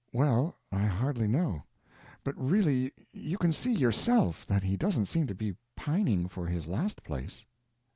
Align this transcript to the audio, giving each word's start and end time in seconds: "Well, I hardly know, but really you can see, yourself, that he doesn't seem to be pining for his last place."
"Well, 0.11 0.55
I 0.71 0.79
hardly 0.87 1.27
know, 1.27 1.61
but 2.23 2.35
really 2.35 2.91
you 3.13 3.37
can 3.37 3.53
see, 3.53 3.71
yourself, 3.71 4.47
that 4.47 4.63
he 4.63 4.75
doesn't 4.75 5.05
seem 5.05 5.27
to 5.27 5.35
be 5.35 5.55
pining 5.75 6.27
for 6.27 6.47
his 6.47 6.65
last 6.65 7.03
place." 7.03 7.45